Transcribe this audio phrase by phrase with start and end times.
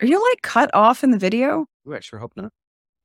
[0.00, 1.66] Are you like cut off in the video?
[1.88, 2.50] Ooh, I sure hope not.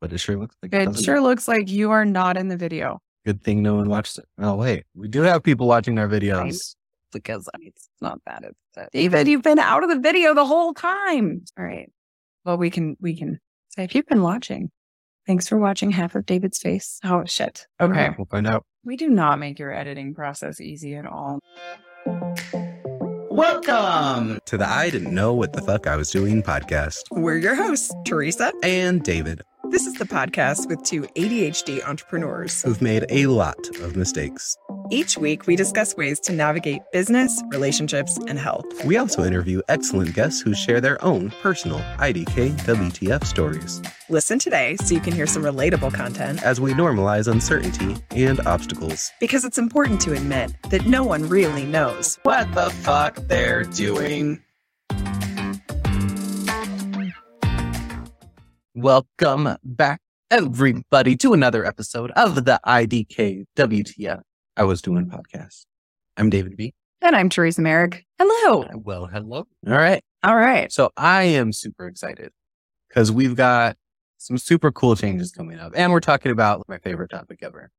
[0.02, 1.04] But it sure looks like It doesn't.
[1.04, 4.26] sure looks like you are not in the video Good thing no one watched it.
[4.40, 6.76] Oh wait, we do have people watching our videos.
[7.12, 8.44] because I mean, it's not that.
[8.44, 8.92] It's that.
[8.92, 11.44] David, you've been out of the video the whole time.
[11.58, 11.92] All right.
[12.46, 14.72] Well, we can, we can say if you've been watching,
[15.28, 17.00] thanks for watching half of David's face.
[17.04, 17.68] Oh, shit.
[17.82, 18.10] Okay.
[18.18, 18.66] we'll find out.
[18.86, 21.40] We do not make your editing process easy at all.
[23.40, 26.98] Welcome to the I Didn't Know What the Fuck I Was Doing podcast.
[27.10, 28.52] We're your hosts, Teresa.
[28.64, 32.64] And David, This is the podcast with two ADHD entrepreneurs.
[32.64, 34.58] who've made a lot of mistakes.
[34.90, 38.66] Each week, we discuss ways to navigate business, relationships, and health.
[38.86, 44.76] We also interview excellent guests who share their own personal IDK WTF stories Listen today
[44.78, 49.12] so you can hear some relatable content as we normalize uncertainty and obstacles.
[49.20, 52.18] because it's important to admit that no one really knows.
[52.24, 54.42] What the fuck they're doing.
[58.82, 60.00] Welcome back,
[60.32, 64.22] everybody, to another episode of the IDK WTF
[64.56, 65.66] I Was Doing podcast.
[66.16, 66.74] I'm David B.
[67.02, 68.06] And I'm Teresa Merrick.
[68.18, 68.64] Hello.
[68.64, 69.48] Uh, well, hello.
[69.68, 70.02] All right.
[70.24, 70.72] All right.
[70.72, 72.32] So I am super excited
[72.88, 73.76] because we've got
[74.18, 75.74] some super cool changes coming up.
[75.76, 77.72] And we're talking about my favorite topic ever.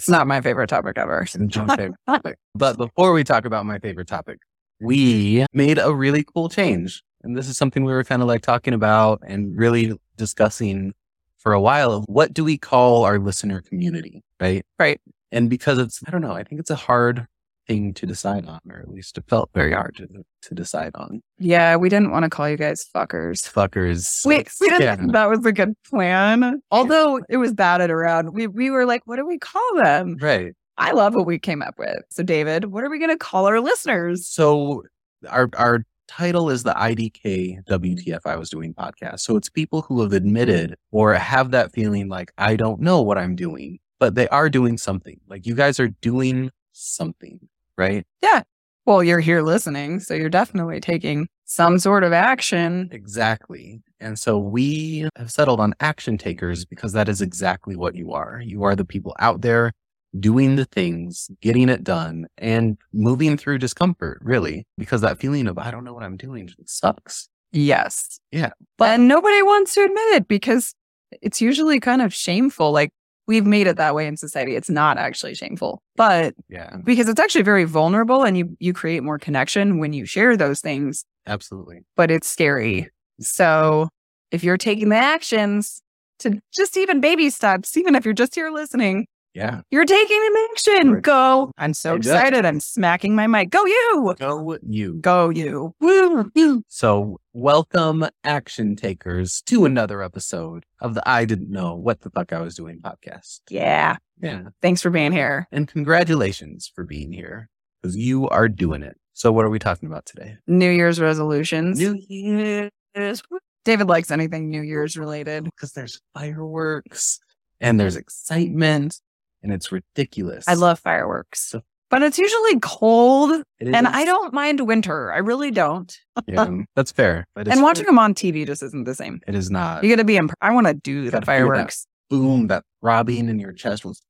[0.00, 1.24] It's not my favorite topic ever.
[1.24, 2.36] Favorite topic.
[2.56, 4.40] But before we talk about my favorite topic,
[4.80, 7.04] we made a really cool change.
[7.22, 10.92] And this is something we were kind of like talking about and really discussing
[11.38, 14.66] for a while of what do we call our listener community, right?
[14.78, 15.00] Right.
[15.32, 17.26] And because it's, I don't know, I think it's a hard
[17.66, 20.08] thing to decide on, or at least it felt very hard to,
[20.42, 21.20] to decide on.
[21.38, 23.42] Yeah, we didn't want to call you guys fuckers.
[23.50, 24.24] Fuckers.
[24.26, 24.96] We, we didn't Yeah.
[24.96, 26.60] think that was a good plan.
[26.70, 28.32] Although it was batted around.
[28.32, 30.16] We we were like, what do we call them?
[30.20, 30.54] Right.
[30.78, 31.98] I love what we came up with.
[32.10, 34.26] So David, what are we gonna call our listeners?
[34.26, 34.84] So
[35.28, 38.28] our our title is the IDK WTF mm-hmm.
[38.28, 39.20] I was doing podcast.
[39.20, 43.18] So it's people who have admitted or have that feeling like I don't know what
[43.18, 45.20] I'm doing, but they are doing something.
[45.28, 47.38] Like you guys are doing something,
[47.76, 48.04] right?
[48.22, 48.42] Yeah.
[48.86, 52.88] Well, you're here listening, so you're definitely taking some sort of action.
[52.90, 53.82] Exactly.
[54.00, 58.40] And so we have settled on action takers because that is exactly what you are.
[58.40, 59.72] You are the people out there
[60.18, 65.58] doing the things, getting it done, and moving through discomfort, really, because that feeling of
[65.58, 67.28] I don't know what I'm doing sucks.
[67.52, 68.20] Yes.
[68.30, 68.50] Yeah.
[68.76, 70.74] But and nobody wants to admit it because
[71.22, 72.72] it's usually kind of shameful.
[72.72, 72.90] Like
[73.26, 74.54] we've made it that way in society.
[74.56, 75.82] It's not actually shameful.
[75.96, 80.04] But Yeah, because it's actually very vulnerable and you you create more connection when you
[80.04, 81.80] share those things, absolutely.
[81.96, 82.88] but it's scary.
[83.20, 83.88] So
[84.30, 85.80] if you're taking the actions
[86.18, 89.06] to just even baby steps, even if you're just here listening,
[89.38, 89.60] Yeah.
[89.70, 90.92] you're taking an action.
[90.94, 91.02] Right.
[91.02, 91.52] Go.
[91.58, 92.28] I'm so Exactly.
[92.28, 92.44] excited.
[92.44, 93.50] I'm smacking my mic.
[93.50, 94.14] Go you.
[94.18, 94.94] Go you.
[94.94, 95.74] Go you.
[95.80, 96.28] Woo.
[96.34, 96.64] you.
[96.66, 102.32] So, welcome, action takers, to another episode of the I Didn't Know What the Fuck
[102.32, 103.42] I Was Doing podcast.
[103.48, 103.98] Yeah.
[104.20, 104.48] Yeah.
[104.60, 105.46] Thanks for being here.
[105.52, 107.48] And congratulations for being here
[107.80, 108.96] because you are doing it.
[109.12, 110.36] So, what are we talking about today?
[110.48, 111.78] New Year's resolutions.
[111.78, 113.22] New Year's.
[113.64, 115.46] David likes anything New Year's related.
[115.46, 117.20] Oh, because there's fireworks
[117.60, 119.00] and there's excitement
[119.42, 120.44] and it's ridiculous.
[120.48, 121.54] I love fireworks,
[121.90, 123.68] but it's usually cold, it.
[123.74, 125.12] and I don't mind winter.
[125.12, 125.96] I really don't.
[126.26, 127.26] Yeah, that's fair.
[127.36, 129.20] And watching them on TV just isn't the same.
[129.26, 129.84] it is not.
[129.84, 130.16] You got to be.
[130.16, 131.26] Imp- I want to do the Gotta that.
[131.26, 131.86] fireworks.
[132.10, 134.00] boom, that throbbing in your chest was.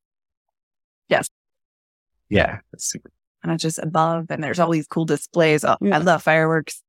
[1.08, 1.28] Yes.
[2.28, 2.58] Yeah,
[3.42, 5.64] and it's just above and there's all these cool displays.
[5.64, 5.96] Oh, Yeah.
[5.96, 6.82] I love fireworks.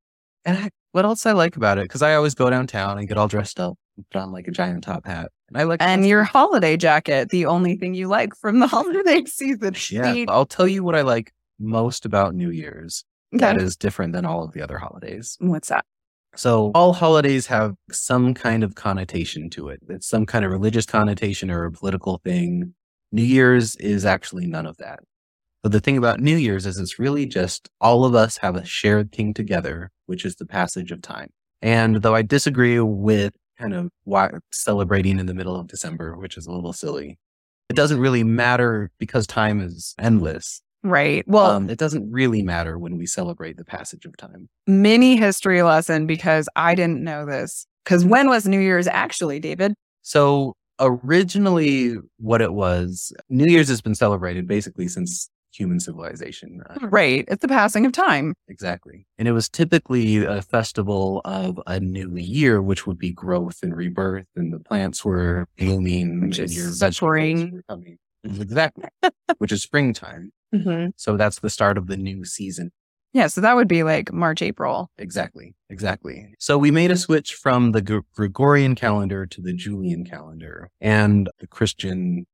[0.43, 1.83] And I, what else I like about it?
[1.83, 3.77] Because I always go downtown and get all dressed up,
[4.11, 5.81] put on like a giant top hat, and I like.
[5.81, 9.75] And your holiday jacket, the only thing you like from the holiday season.
[9.89, 13.03] yeah, The- I'll tell you what I like most about New Year's.
[13.33, 13.63] That Okay.
[13.65, 15.37] is different than all of the other holidays.
[15.39, 15.85] What's that?
[16.35, 19.81] So all holidays have some kind of connotation to it.
[19.89, 22.73] It's some kind of religious connotation or a political thing.
[23.11, 24.99] New Year's is actually none of that.
[25.61, 28.63] But the thing about New Year's is it's really just all of us have a
[28.65, 31.29] shared thing together, which is the passage of time.
[31.61, 36.37] And though I disagree with kind of why celebrating in the middle of December, which
[36.37, 37.19] is a little silly,
[37.69, 40.61] it doesn't really matter because time is endless.
[40.81, 41.27] Right.
[41.27, 44.47] Well, um, it doesn't really matter when we celebrate the passage of time.
[44.65, 47.65] mini history lesson because I didn't know this.
[47.83, 49.73] Because when was New Year's actually, David?
[50.03, 56.61] So originally, what it was, New Year's has been celebrated basically since human civilization.
[56.69, 57.25] Uh, Right.
[57.27, 58.33] It's the passing of time.
[58.47, 59.05] exactly.
[59.17, 63.75] And it was typically a festival of a new year, which would be growth and
[63.75, 67.51] rebirth, and the plants were blooming, Which and is your vegetables spring.
[67.53, 67.97] were coming.
[68.23, 68.85] Exactly.
[69.37, 70.31] which is springtime.
[70.55, 70.89] Mm-hmm.
[70.95, 72.71] So that's the start of the new season.
[73.13, 73.27] Yeah.
[73.27, 74.89] So that would be like March, April.
[74.97, 75.55] Exactly.
[75.69, 76.33] Exactly.
[76.39, 80.69] So we made a switch from the Gr- Gregorian calendar to the Julian calendar.
[80.79, 82.25] And the Christian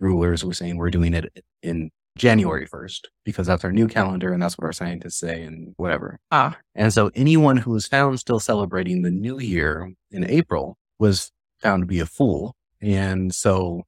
[0.00, 4.42] rulers were saying we're doing it in January 1st because that's our new calendar and
[4.42, 6.18] that's what our scientists say and whatever.
[6.30, 6.56] Ah.
[6.74, 11.30] And so anyone who was found still celebrating the new year in April was
[11.62, 12.54] found to be a fool.
[12.80, 13.82] And so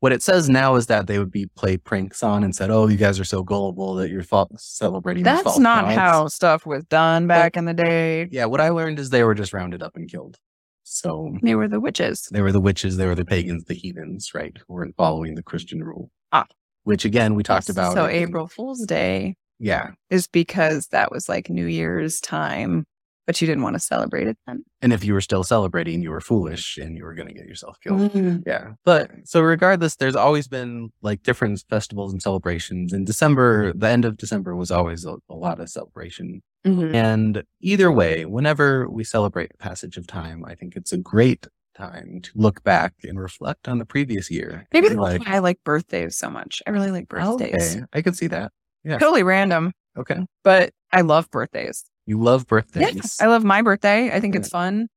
[0.00, 2.86] what it says now is that they would be play pranks on and said, "Oh,
[2.86, 6.84] you guys are so gullible that you're fa- celebrating." That's not gods." how stuff was
[6.84, 8.28] done back in the day.
[8.30, 10.38] Yeah, what I learned is they were just rounded up and killed.
[10.84, 12.28] So They were the witches.
[12.30, 14.56] they were the witches, they were the pagans, the heathens, right?
[14.68, 16.10] Who weren't following the Christian rule.
[16.30, 16.46] Ah.
[16.86, 17.94] Which again, we talked about.
[17.94, 19.90] So it April Fool's Day Yeah.
[20.08, 22.84] is because that was like New Year's time,
[23.26, 24.62] but you didn't want to celebrate it then.
[24.82, 27.46] And if you were still celebrating, you were foolish and you were going to get
[27.48, 28.12] yourself killed.
[28.12, 28.44] Mm.
[28.46, 28.74] Yeah.
[28.84, 32.92] But so regardless, there's always been like different festivals and celebrations.
[32.92, 36.40] In December, the end of December was always a, a lot of celebration.
[36.64, 36.94] Mhm.
[36.94, 41.48] And either way, whenever we celebrate the passage of time, I think it's a great
[41.76, 44.66] time to look back and reflect on the previous year.
[44.72, 46.62] Maybe that's like, why I like birthdays so much.
[46.66, 47.76] I really like birthdays.
[47.76, 48.52] okay, I can see that.
[48.84, 48.98] Yeah.
[48.98, 50.18] Totally random, Okay.
[50.44, 51.84] but I love birthdays.
[52.06, 52.94] You love birthdays.
[52.94, 54.14] Yeah, I love my birthday.
[54.14, 54.88] I think it's fun.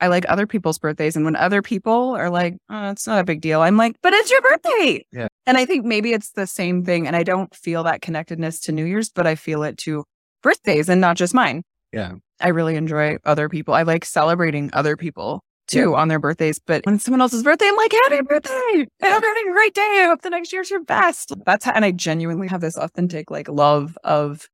[0.00, 1.16] I like other people's birthdays.
[1.16, 4.12] And when other people are like, oh, it's not a big deal, I'm like, but
[4.12, 5.04] it's your birthday.
[5.12, 5.28] Yeah.
[5.46, 7.06] And I think maybe it's the same thing.
[7.06, 10.04] And I don't feel that connectedness to New Year's, but I feel it to
[10.42, 11.62] birthdays and not just mine.
[11.92, 12.12] Yeah.
[12.40, 13.74] I really enjoy other people.
[13.74, 16.58] I like celebrating other people too on their birthdays.
[16.58, 18.50] But when it's someone else's birthday, I'm like, happy birthday.
[18.50, 20.00] I hope you're having a great day.
[20.02, 21.32] I hope the next year's your best.
[21.46, 24.48] That's how, and I genuinely have this authentic like love of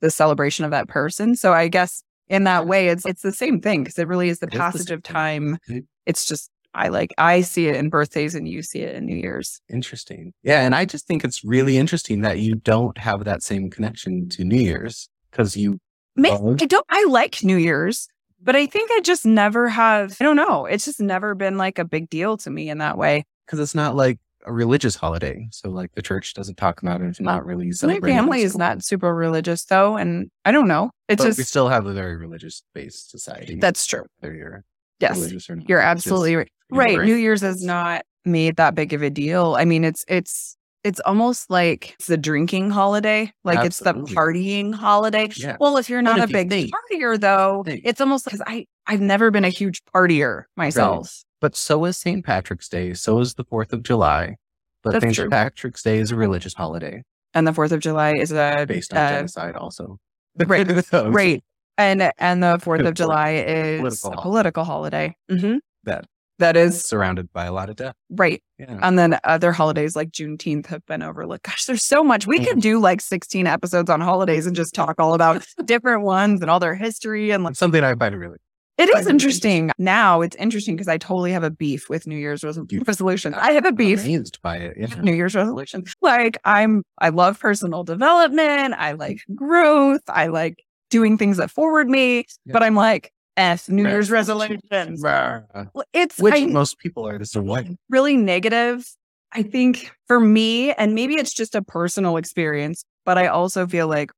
[0.00, 1.36] the celebration of that person.
[1.36, 4.38] So I guess in that way, it's it's the same thing because it really is
[4.40, 5.58] the It is the passage of time.
[5.68, 5.86] Mhm.
[6.06, 9.16] It's just I like I see it in birthdays and you see it in New
[9.16, 9.60] Year's.
[9.68, 10.32] Interesting.
[10.44, 10.60] Yeah.
[10.62, 14.44] And I just think it's really interesting that you don't have that same connection to
[14.44, 15.78] New Year's because you,
[16.16, 16.86] May- I don't.
[16.88, 18.06] I like New Year's,
[18.42, 20.16] but I think I just never have.
[20.20, 20.66] I don't know.
[20.66, 23.24] It's just never been like a big deal to me in that way.
[23.46, 25.46] because it's not like a religious holiday.
[25.50, 27.08] So like the church doesn't talk about it.
[27.08, 30.90] It's not really My family is not super religious though, and I don't know.
[31.08, 33.56] It's But just we still have a very religious based society.
[33.60, 34.04] that's true.
[34.20, 34.64] whether you're
[35.00, 35.68] Yes, religious or not.
[35.68, 36.48] you're It's just absolutely right.
[36.72, 36.98] Right.
[37.00, 39.56] New Year's is not made that big of a deal.
[39.58, 44.02] I mean, it's it's it's almost like it's the drinking holiday, like Absolutely.
[44.02, 45.28] it's the partying holiday.
[45.36, 45.56] Yeah.
[45.60, 47.82] Well, if you're not if a big think- partier though, think.
[47.84, 51.22] it's almost because I I've never been a huge partier myself.
[51.40, 52.24] But so is St.
[52.24, 52.92] Patrick's Day.
[52.94, 54.36] So is the 4th of July.
[54.82, 55.30] But St.
[55.30, 57.02] Patrick's Day is a religious holiday
[57.34, 59.98] And the Fourth of July is a based on uh, genocide also.
[60.46, 61.42] right, Right.
[61.78, 65.14] And and the Fourth of July is political a political holiday.
[65.30, 66.06] hmm That
[66.40, 67.94] That is surrounded by a lot of death.
[68.10, 68.42] right.
[68.58, 68.78] Yeah.
[68.82, 71.44] And then other holidays like Juneteenth have been overlooked.
[71.44, 72.26] Gosh, there's so much.
[72.26, 72.46] We mm-hmm.
[72.46, 76.50] could do like 16 episodes on holidays and just talk all about different ones and
[76.50, 77.30] all their history.
[77.30, 78.38] And like, something I find really.
[78.78, 79.70] It is it interesting.
[79.76, 83.36] Now it's interesting because I totally have a beef with New Year's res- resolutions.
[83.38, 84.02] I have a beef.
[84.02, 84.76] amazed by it.
[84.78, 84.94] Yeah.
[85.02, 85.94] New Year's resolutions.
[86.00, 88.74] Like I'm I love personal development.
[88.78, 89.34] I like mm-hmm.
[89.34, 90.00] growth.
[90.08, 92.24] I like doing things that forward me.
[92.46, 92.52] Yeah.
[92.54, 93.90] But I'm like, F New Right.
[93.92, 95.02] Year's resolutions.
[95.02, 95.40] Rah.
[95.74, 97.76] Well, It's Which I- most people are the same.
[97.88, 98.86] really negative.
[99.32, 103.86] I think for me, and maybe it's just a personal experience, but I also feel
[103.86, 104.10] like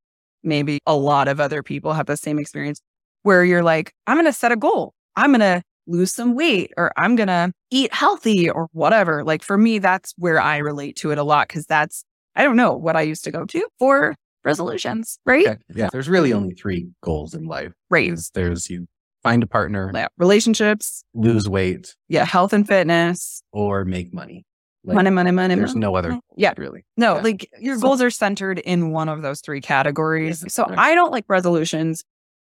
[0.43, 2.81] maybe a lot of other people have the same experience
[3.23, 4.95] where you're like, I'm going to set a goal.
[5.15, 9.23] I'm going to lose some weight or I'm going to eat healthy or whatever.
[9.23, 12.57] Like for me, that's where I relate to it a lot because that's, I don't
[12.57, 15.45] know what I used to go to for resolutions, right?
[15.45, 15.55] Yeah.
[15.75, 15.89] yeah.
[15.93, 17.73] There's really only three goals in life.
[17.91, 18.11] Right.
[18.11, 18.87] Is there's you
[19.23, 20.09] find a partner, Yeah.
[20.19, 21.05] Relationships.
[21.15, 22.25] lose weight, Yeah.
[22.25, 23.43] Health and fitness.
[23.53, 24.45] or make money.
[24.85, 25.55] Like, money, money, money.
[25.55, 25.81] There's money.
[25.81, 26.55] no other Yeah.
[26.57, 26.85] really.
[26.97, 27.23] No, Yeah.
[27.23, 30.45] like your So- goals are centered in one of those three categories.
[30.53, 30.65] So.
[30.69, 32.03] I don't like resolutions.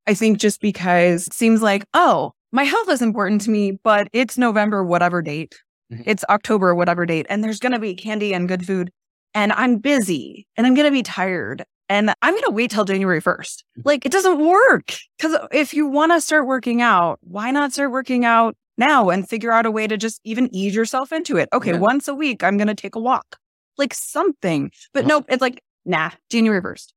[0.08, 4.08] I think just because it seems like, oh, my health is important to me, but
[4.14, 5.56] it's November, whatever date.
[5.94, 6.04] Mhm.
[6.06, 7.26] It's October, whatever date.
[7.30, 8.92] And there's going to be candy and good food.
[9.34, 11.64] And I'm busy and I'm going to be tired.
[11.90, 13.64] And I'm going to wait till January 1st.
[13.80, 13.86] Mm.
[13.86, 14.94] Like it doesn't work.
[15.18, 19.28] Because if you want to start working out, why not start working out now and
[19.28, 21.48] figure out a way to just even ease yourself into it?
[21.54, 21.80] Okay, Yeah.
[21.80, 23.38] once a week, I'm going to take a walk
[23.78, 24.72] like something.
[24.94, 26.94] But nope, it's like, nah, January 1st.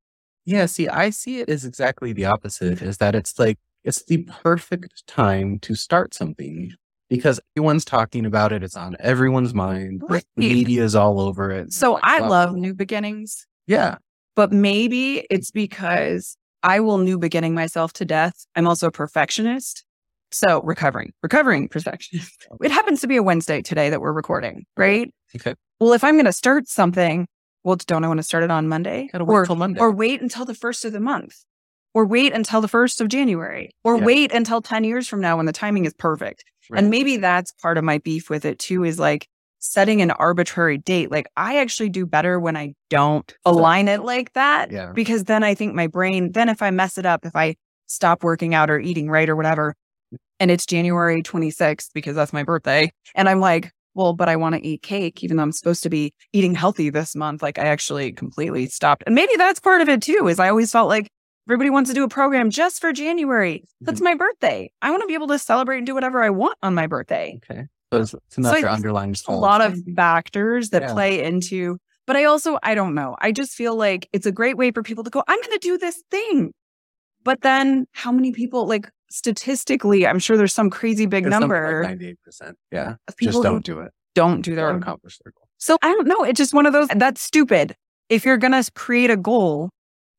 [0.47, 4.26] Yeah, see, I see it as exactly the opposite, is that it's like it's the
[4.42, 6.73] perfect time to start something
[7.11, 8.62] because everyone's talking about it.
[8.62, 10.02] It's on everyone's mind.
[10.09, 10.25] Right.
[10.37, 11.73] The media is all over it.
[11.75, 13.97] So I love new beginnings, Yeah.
[14.38, 18.47] But maybe it's because I will new beginning myself to death.
[18.54, 19.83] I'm also a perfectionist.
[20.30, 22.47] So recovering, recovering perfectionist.
[22.62, 25.12] It happens to be a Wednesday today that we're recording, right?
[25.35, 25.54] Okay.
[25.80, 27.26] Well, if I'm going to start something,
[27.64, 29.09] well, don't I want to start it on Monday?
[29.11, 29.80] Gotta wait or, Monday.
[29.80, 31.35] or wait until the first of the month?
[31.95, 34.04] or wait until the first of January or Yeah.
[34.04, 36.45] wait until 10 years from now when the timing is perfect.
[36.71, 36.78] Right.
[36.78, 39.26] And maybe that's part of my beef with it too is like
[39.59, 41.11] setting an arbitrary date.
[41.11, 44.93] Like I actually do better when I don't align it like that Yeah.
[44.95, 48.23] because then I think my brain, then if I mess it up, if I stop
[48.23, 49.75] working out or eating right or whatever,
[50.41, 54.55] and it's January 26th because that's my birthday, and I'm like, well, but I want
[54.55, 57.43] to eat cake, even though I'm supposed to be eating healthy this month.
[57.43, 59.03] Like I actually completely stopped.
[59.07, 61.09] And maybe that's part of it too, is I always felt like
[61.49, 63.65] everybody wants to do a program just for January.
[63.81, 64.05] That's mm-hmm.
[64.05, 64.71] my birthday.
[64.81, 67.41] I want to be able to celebrate and do whatever I want on my birthday.
[67.50, 67.67] Okay.
[67.92, 70.92] So it's, it's not So their underlying A lot of factors that Yeah.
[70.92, 73.16] play into, but I also, I don't know.
[73.21, 75.59] I just feel like it's a great way for people to go, I'm going to
[75.59, 76.52] do this thing.
[77.25, 81.83] But then how many people, like statistically, I'm sure there's some crazy big There's number
[81.85, 82.54] like 98%.
[82.71, 82.97] Yeah.
[83.09, 83.92] of people Just don't do it.
[84.14, 85.49] don't do their Don't accomplish their goal.
[85.59, 86.25] So I don't know.
[86.25, 87.75] It's just one of those that's stupid.
[88.09, 89.71] If you're going to create a goal,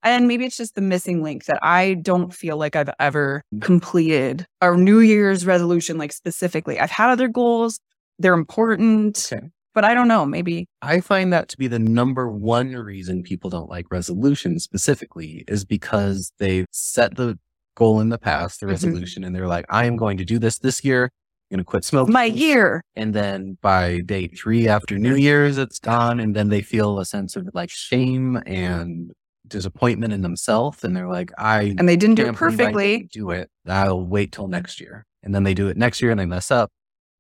[0.04, 4.46] and maybe it's just the missing link that I don't feel like I've ever completed
[4.62, 6.80] a New Year's resolution, like specifically.
[6.80, 7.80] I've had other goals,
[8.18, 9.48] they're important, Okay.
[9.74, 10.26] but I don't know.
[10.26, 15.44] Maybe I find that to be the number one reason people don't like resolutions specifically
[15.48, 17.38] is because they've set the
[17.76, 18.70] goal in the past, the Mhm.
[18.72, 21.06] resolution, and they're like, I am going to do this this year.
[21.52, 22.14] I'm going to quit smoking.
[22.14, 22.84] my year.
[22.96, 26.20] And then by day three after New Year's, it's gone.
[26.20, 29.12] And then they feel a sense of like shame and
[29.50, 30.84] disappointment in themselves.
[30.84, 33.04] And they're like, I And they didn't do it can't believe I perfectly.
[33.12, 33.50] do it.
[33.68, 35.06] I'll wait till next year.
[35.24, 36.72] And then they do it next year and they mess up.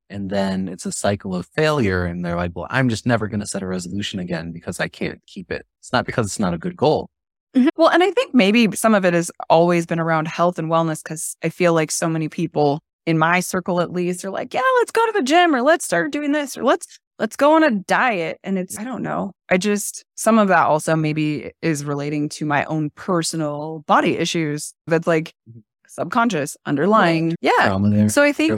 [0.09, 2.05] And then it's a cycle of failure.
[2.05, 4.88] And they're like, well, I'm just never going to set a resolution again because I
[4.88, 5.65] can't keep it.
[5.79, 7.09] It's not because it's not a good goal.
[7.55, 7.69] Mhm.
[7.77, 11.03] Well, and I think maybe some of it has always been around health and wellness
[11.03, 12.79] because I feel like so many people
[13.10, 15.84] in my circle, at least, are like, yeah, let's go to the gym or let's
[15.86, 16.86] start doing this or let's
[17.18, 18.39] let's go on a diet.
[18.44, 19.32] And it's I don't know.
[19.50, 24.74] I just some of that also maybe is relating to my own personal body issues
[24.88, 25.63] that's like Mhm.
[25.88, 27.36] subconscious, underlying.
[27.42, 27.51] Yeah.
[27.66, 28.10] Trauma there.
[28.10, 28.51] So I think.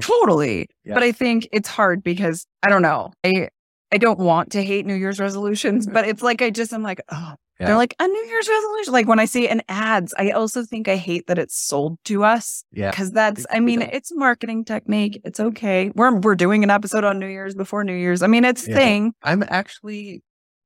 [0.00, 0.68] Totally.
[0.84, 0.94] Yeah.
[0.94, 3.12] But I think it's hard because I don't know.
[3.24, 3.48] I
[3.92, 7.00] I don't want to hate New Year's resolutions, but it's like I just I'm like,
[7.10, 7.66] oh, Yeah.
[7.66, 8.92] they're like a New Year's resolution.
[8.92, 12.24] Like when I see in ads, I also think I hate that it's sold to
[12.24, 12.90] us Yeah.
[12.90, 15.20] because that's I mean, it's marketing technique.
[15.24, 15.90] It's okay.
[15.94, 18.22] We're we're doing an episode on New Year's before New Year's.
[18.22, 18.74] I mean, it's Yeah.
[18.74, 19.12] thing.
[19.22, 20.22] I'm actually,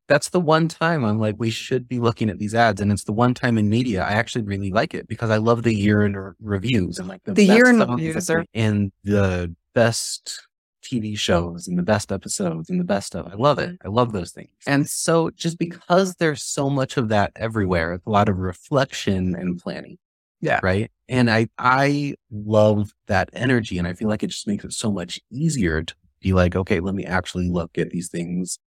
[0.07, 2.81] that's the one time I'm like, we should be looking at these ads.
[2.81, 5.65] And it's the one time in media I actually really like it because I love
[5.65, 9.55] the year in reviews and like the, The best year in reviews are- and the
[9.75, 10.48] best
[10.89, 13.27] TV shows and the best episodes and the best stuff.
[13.31, 13.71] I love it.
[13.71, 13.87] Mm-hmm.
[13.87, 14.51] I love those things.
[14.67, 19.35] And so just because there's so much of that everywhere, it's a lot of reflection
[19.35, 19.99] and planning.
[20.41, 20.61] Yeah.
[20.63, 20.91] Right.
[21.09, 23.79] And I, I love that energy.
[23.79, 26.81] And I feel like it just makes it so much easier to be like, okay,
[26.81, 28.59] let me actually look at these things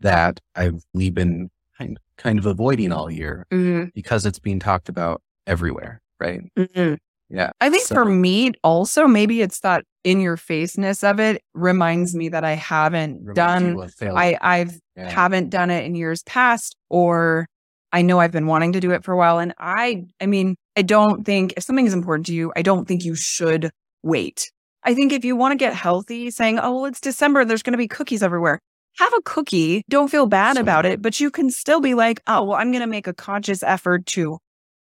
[0.00, 3.90] that I've we've been kind, kind of avoiding all year mm-hmm.
[3.94, 6.00] because it's being talked about everywhere.
[6.18, 6.40] Right.
[6.56, 6.94] Mm-hmm.
[7.30, 7.50] Yeah.
[7.60, 12.14] I think So- for me also maybe it's that in your faceness of it reminds
[12.14, 14.16] me that I haven't Reminds done you of failure.
[14.16, 15.10] I I've Yeah.
[15.10, 17.46] haven't done it in years past or
[17.92, 20.56] I know I've been wanting to do it for a while and I I mean
[20.76, 23.70] I don't think if something is important to you I don't think you should
[24.02, 24.50] wait.
[24.84, 27.72] I think if you want to get healthy saying oh well it's December there's going
[27.72, 28.58] to be cookies everywhere
[28.96, 32.20] have a cookie don't feel bad So- about it but you can still be like
[32.26, 34.38] oh well I'm going to make a conscious effort to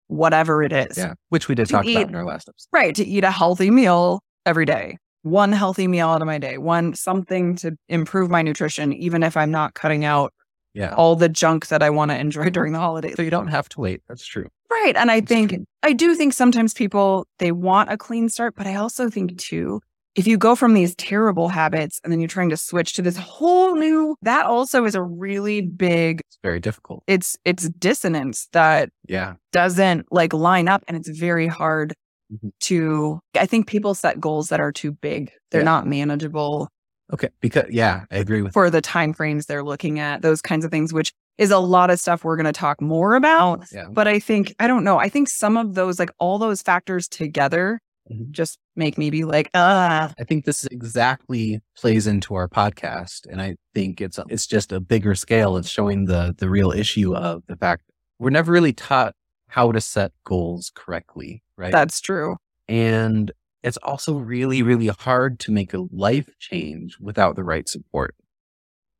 [0.07, 0.97] whatever it is.
[0.97, 1.13] Yeah.
[1.29, 2.67] Which we did talk eat- about in our last episode.
[2.71, 2.95] Right.
[2.95, 4.97] To eat a healthy meal every day.
[5.23, 6.57] One healthy meal out of my day.
[6.59, 10.31] One something to improve my nutrition, even if I'm not cutting out
[10.75, 10.93] Yeah.
[10.93, 13.15] all the junk that I want to enjoy during the holidays.
[13.15, 14.01] So you don't have to wait.
[14.07, 14.47] That's true.
[14.69, 14.95] Right.
[14.95, 15.65] And I That's think, true.
[15.81, 19.81] I do think sometimes people, they want a clean start, but I also think too,
[20.15, 23.17] if you go from these terrible habits and then you're trying to switch to this
[23.17, 27.03] whole new, that also is a really big, It's very difficult.
[27.07, 29.33] it's, it's dissonance that Yeah.
[29.51, 31.93] doesn't like line up and it's very hard
[32.33, 32.49] Mhm.
[32.61, 35.31] to I think people set goals that are too big.
[35.51, 35.65] They're Yeah.
[35.65, 36.69] not manageable
[37.13, 37.29] Okay.
[37.39, 40.71] Because yeah, I agree with for the time frames they're looking at, those kinds of
[40.71, 43.63] things, which is a lot of stuff we're going to talk more about.
[43.71, 43.85] Yeah.
[43.91, 44.97] But I think I don't know.
[44.97, 47.79] I think some of those like all those factors together
[48.11, 48.31] Mhm.
[48.31, 53.41] just make me be like, ah, I think this exactly plays into our podcast, and
[53.41, 55.57] I think it's it's just a bigger scale.
[55.57, 57.83] It's showing the the real issue of the fact
[58.19, 59.13] we're never really taught
[59.47, 61.71] how to set goals correctly, right?
[61.71, 62.37] that's true.
[62.67, 63.31] and
[63.63, 68.13] it's also really really hard to make a life change without the right support,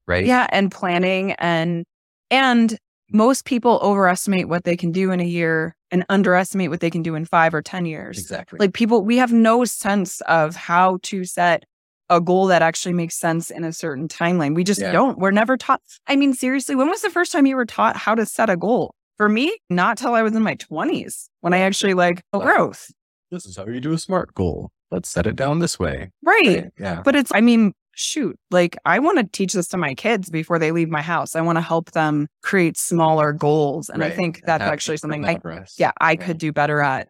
[0.08, 0.26] right?
[0.26, 1.86] Yeah, and planning and
[2.32, 2.78] and
[3.12, 7.02] most people overestimate what they can do in a year and underestimate what they can
[7.02, 8.20] do in 5 or 10 years.
[8.20, 8.60] exactly.
[8.60, 11.64] Like people, we have no sense of how to set
[12.10, 14.54] a goal that actually makes sense in a certain timeline.
[14.56, 14.92] We just Yeah.
[14.92, 15.18] don't.
[15.18, 15.82] We're never taught.
[16.06, 18.58] I mean, seriously, when was the first time you were taught how to set a
[18.58, 18.94] goal?
[19.18, 22.92] For me, not till I was in my 20s when I actually like oh, growth.
[23.32, 24.72] This is how you do a SMART goal.
[24.92, 26.12] Let's set it down this way.
[26.22, 26.70] Right.
[26.78, 27.02] Yeah.
[27.02, 30.60] But it's, I mean, shoot, like I want to teach this to my kids before
[30.60, 31.36] they leave my house.
[31.36, 33.90] I want to help them create smaller goals.
[33.90, 35.40] And I think that's actually something I,
[35.78, 36.18] yeah, I Yeah.
[36.18, 37.10] could do better at.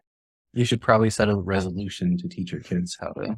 [0.54, 3.36] You should probably set a resolution to teach your kids how to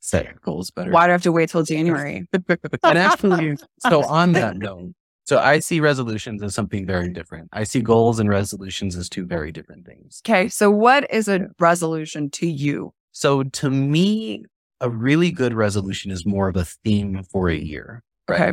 [0.00, 0.90] set goals better.
[0.92, 2.26] Why do I have to wait till January?
[2.84, 4.92] and actually, so on that note,
[5.24, 7.48] so I see resolutions as something very different.
[7.52, 10.20] I see goals and resolutions as two very different things.
[10.26, 10.48] Okay.
[10.48, 12.92] So what is a resolution to you?
[13.12, 14.44] So to me,
[14.80, 18.02] a really good resolution is more of a theme for a year.
[18.30, 18.52] Okay.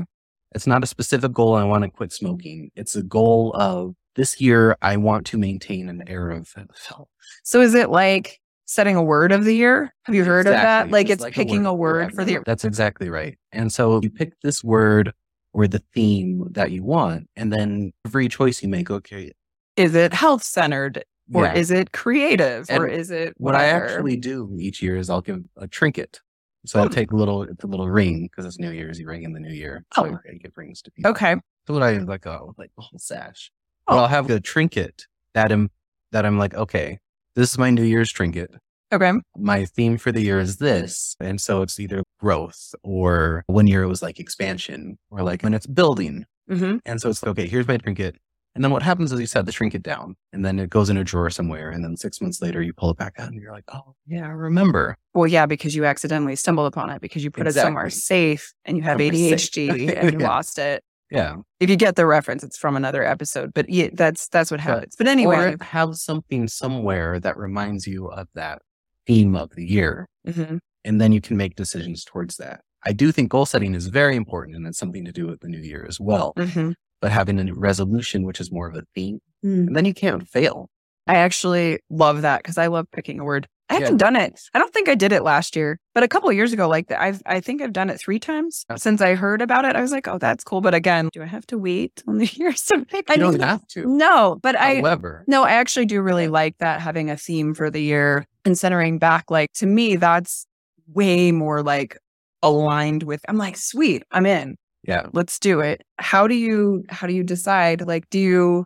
[0.55, 1.55] It's not a specific goal.
[1.55, 2.72] I want to quit smoking.
[2.75, 4.77] It's a goal of this year.
[4.81, 6.53] I want to maintain an air of
[6.88, 7.10] health.
[7.43, 9.93] So is it like setting a word of the year?
[10.03, 10.89] Have you heard of that?
[10.89, 12.43] Like It's it's picking a word for the year.
[12.46, 13.38] That's exactly right.
[13.51, 15.13] And so you pick this word
[15.53, 19.31] or the theme that you want, and then every choice you make, okay,
[19.75, 21.03] Is it health centered
[21.34, 21.53] or yeah.
[21.55, 25.43] is it creative or is it what I actually do each year is I'll give
[25.57, 26.22] a trinket.
[26.65, 26.89] So I Hmm.
[26.89, 29.00] take a little, it's a little ring because it's New Year's.
[29.00, 29.86] You ring in the New Year.
[29.93, 30.19] So Oh.
[30.29, 31.12] I give rings to people.
[31.12, 31.36] Okay.
[31.65, 33.51] So what I like a like a whole sash.
[33.88, 33.93] Oh.
[33.96, 35.69] But I'll have a trinket that i'm
[36.12, 37.00] that I'm like, okay,
[37.36, 38.51] this is my New Year's trinket.
[38.93, 39.12] Okay.
[39.38, 41.15] My theme for the year is this.
[41.19, 45.53] And so it's either growth or one year it was like expansion or like when
[45.53, 46.25] it's building.
[46.50, 48.15] hmm And so it's like, okay, here's my trinket.
[48.58, 50.98] And then what happens is you set the trinket down and then it goes in
[50.98, 51.70] a drawer somewhere.
[51.70, 54.26] And then six months later, you pull it back out and you're like, oh, yeah,
[54.26, 54.98] I remember.
[55.14, 58.76] Well, yeah, because you accidentally stumbled upon it because you put it somewhere safe and
[58.76, 58.98] you have.
[58.98, 60.28] ADHD and you Yeah.
[60.28, 60.84] lost it.
[61.12, 61.36] Yeah.
[61.60, 64.96] If you get the reference, it's from another episode, but yeah, that's that's what happens.
[64.98, 68.64] But anyway, Or have something somewhere that reminds you of that
[69.06, 70.08] theme of the year.
[70.28, 70.58] Mhm.
[70.84, 72.62] And then you can make decisions towards that.
[72.84, 75.48] I do think goal setting is very important and it's something to do with the
[75.48, 76.34] new year as well.
[76.36, 76.74] Mhm.
[77.01, 79.68] But having a resolution, which is more of a theme, Mm.
[79.68, 80.70] and then you can't fail.
[81.06, 83.48] I actually love that because I love picking a word.
[83.70, 83.80] I Yeah.
[83.82, 84.39] haven't done it.
[84.54, 86.92] I don't think I did it last year, but a couple of years ago, like
[86.92, 88.77] I've, I think I've done it three times Yeah.
[88.77, 89.75] since I heard about it.
[89.75, 90.60] I was like, oh, that's cool.
[90.62, 93.10] But again, do I have to wait New Year's to pick?
[93.12, 93.86] I don't have to.
[93.86, 97.69] No, but I, However, no, I actually do really like that having a theme for
[97.69, 99.30] the year and centering back.
[99.30, 100.48] Like to me, that's
[100.88, 101.98] way more like
[102.41, 104.56] aligned with, I'm like, sweet, I'm in.
[104.88, 105.08] Yeah.
[105.13, 105.84] Let's do it.
[106.00, 107.86] How do you, how do you decide?
[107.86, 108.65] Like, do you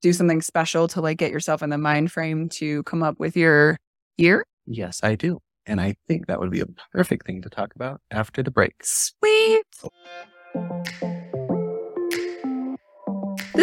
[0.00, 3.36] do something special to like get yourself in the mind frame to come up with
[3.36, 3.76] your
[4.16, 4.44] year?
[4.66, 5.40] Yes, I do.
[5.66, 8.74] And I think that would be a perfect thing to talk about after the break.
[8.82, 9.64] Sweet.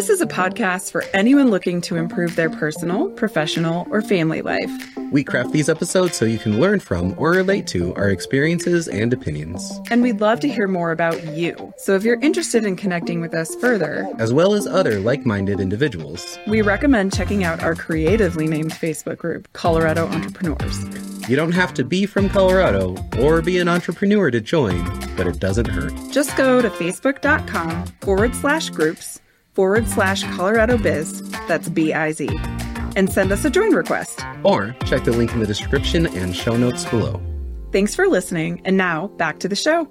[0.03, 4.69] This is a podcast for anyone looking to improve their personal, professional, or family life.
[5.13, 9.13] We craft these episodes so you can learn from or relate to our experiences and
[9.13, 11.73] opinions, And we'd love to hear more about you.
[11.77, 15.61] So if you're interested in connecting with us further, as well as other like minded
[15.61, 16.37] individuals.
[16.47, 21.29] we recommend checking out our creatively named Facebook group, Colorado Entrepreneurs.
[21.29, 24.83] You don't have to be from Colorado or be an entrepreneur to join,
[25.15, 25.93] but it doesn't hurt.
[26.11, 29.21] Just go to facebook.com forward slash groups
[29.53, 32.29] forward slash Colorado Biz, that's B I Z,
[32.95, 34.21] and send us a join request.
[34.43, 37.21] Or check the link in the description and show notes below.
[37.71, 38.61] Thanks for listening.
[38.65, 39.87] And now back to the show.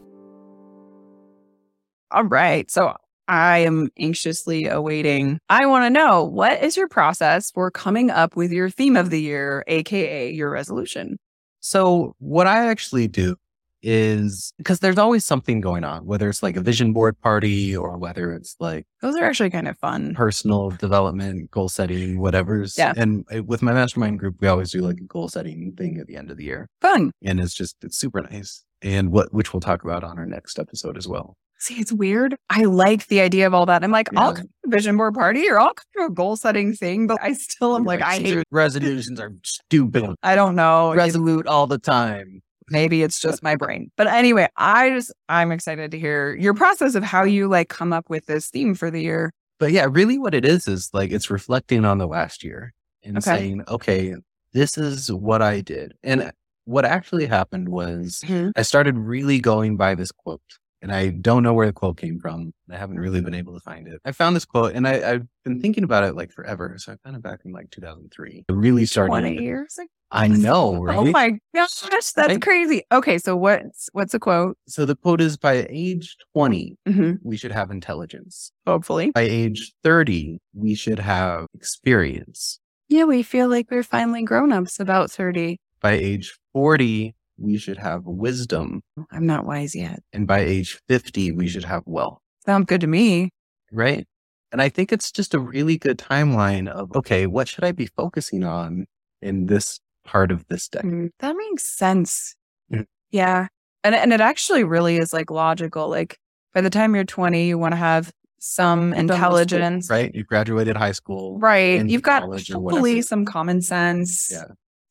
[2.10, 2.70] All right.
[2.70, 2.94] So
[3.28, 5.38] I am anxiously awaiting.
[5.48, 9.10] I want to know what is your process for coming up with your theme of
[9.10, 11.18] the year, AKA your resolution?
[11.60, 13.36] So, what I actually do
[13.82, 17.98] is because there's always something going on, whether it's like a vision board party or
[17.98, 20.14] whether it's like Those are actually kind of fun.
[20.14, 22.78] personal development, goal setting, whatever's.
[22.78, 22.92] Yeah.
[22.96, 26.06] And uh, with my mastermind group, we always do like a goal setting thing at
[26.06, 26.68] the end of the year.
[26.80, 27.10] Fun.
[27.22, 28.64] And it's just, it's super nice.
[28.82, 31.36] And what, which we'll talk about on our next episode as well.
[31.58, 32.34] See, it's weird.
[32.50, 33.84] I like the idea of all that.
[33.84, 34.36] I'm like, I'll Yeah.
[34.38, 37.18] come to a vision board party or I'll come to a goal setting thing, but
[37.22, 38.44] I still am like, I hate.
[38.50, 40.92] resolutions are stupid, I don't know.
[40.94, 42.42] resolute all the time.
[42.72, 43.90] Maybe it's just my brain.
[43.96, 47.92] But anyway, I just I'm excited to hear your process of how you like come
[47.92, 49.32] up with this theme for the year.
[49.58, 52.72] But yeah, really what it is is like it's reflecting on the last year
[53.04, 53.24] and Okay.
[53.24, 54.14] saying, okay,
[54.52, 55.92] this is what I did.
[56.02, 56.32] And
[56.64, 58.50] what actually happened was mm-hmm.
[58.56, 60.40] I started really going by this quote.
[60.82, 62.52] And I don't know where the quote came from.
[62.68, 64.00] I haven't really been able to find it.
[64.04, 66.74] I found this quote and I, I've been thinking about it like forever.
[66.78, 68.44] So I found it back in like 2003.
[68.48, 69.10] It really started.
[69.10, 69.86] Twenty years ago.
[70.10, 70.98] I know, right?
[70.98, 72.42] Oh my gosh, that's Right?
[72.42, 72.82] crazy.
[72.92, 74.58] Okay, so what's what's a quote?
[74.68, 78.50] So the quote is by age 20, hmm we should have intelligence.
[78.66, 79.12] Hopefully.
[79.12, 82.58] By age 30, we should have experience.
[82.88, 85.58] Yeah, we feel like we're finally grown ups about 30.
[85.80, 88.82] By age 40, we should have wisdom.
[89.10, 90.00] I'm not wise yet.
[90.12, 93.30] And by age 50, we should have wealth, Sounds good to me.
[93.70, 94.06] right?
[94.52, 97.86] And I think it's just a really good timeline of, okay, what should I be
[97.86, 98.86] focusing on
[99.22, 100.90] in this part of this decade?
[100.92, 102.34] Mm, That makes sense.
[102.70, 102.84] Mhm.
[103.10, 103.48] Yeah.
[103.84, 105.88] And and it actually really is like logical.
[105.88, 106.18] Like
[106.52, 109.88] by the time you're 20, you want to have some done school, intelligence.
[109.88, 110.14] right?
[110.14, 111.38] You graduated high school.
[111.38, 111.84] Right.
[111.88, 114.28] You've got hopefully some common sense.
[114.30, 114.44] Yeah.